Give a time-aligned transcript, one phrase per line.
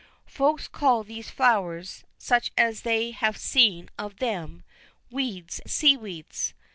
[0.25, 4.63] Folks call these flowers, such as they have seen of them,
[5.11, 6.55] weeds, seaweeds.